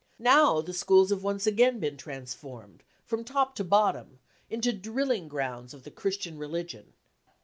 Now 0.17 0.61
the 0.61 0.73
schools 0.73 1.11
have 1.11 1.19
been 1.19 1.25
once 1.25 1.45
again 1.45 1.79
transformed, 1.95 2.81
from 3.05 3.23
top 3.23 3.53
to 3.53 3.63
bottom, 3.63 4.17
into 4.49 4.73
drilling 4.73 5.27
grounds 5.27 5.75
of 5.75 5.83
the 5.83 5.91
Christian 5.91 6.39
religion. 6.39 6.93